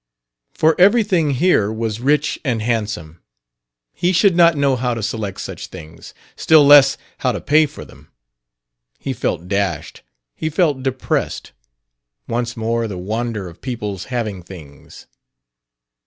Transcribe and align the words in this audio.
For 0.55 0.73
everything 0.81 1.29
here 1.35 1.71
was 1.71 1.99
rich 1.99 2.39
and 2.43 2.59
handsome; 2.59 3.21
he 3.93 4.11
should 4.11 4.35
not 4.35 4.57
know 4.57 4.75
how 4.75 4.95
to 4.95 5.03
select 5.03 5.39
such 5.41 5.67
things 5.67 6.15
still 6.35 6.65
less 6.65 6.97
how 7.19 7.31
to 7.33 7.39
pay 7.39 7.67
for 7.67 7.85
them. 7.85 8.09
He 8.97 9.13
felt 9.13 9.47
dashed; 9.47 10.01
he 10.33 10.49
felt 10.49 10.81
depressed; 10.81 11.51
once 12.27 12.57
more 12.57 12.87
the 12.87 12.97
wonder 12.97 13.47
of 13.47 13.61
people's 13.61 14.05
"having 14.05 14.41
things." 14.41 15.05